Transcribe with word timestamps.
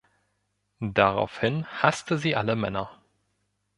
Daraufhin 0.79 1.63
hasste 1.67 2.17
sie 2.17 2.35
alle 2.35 2.55
Männer. 2.55 2.89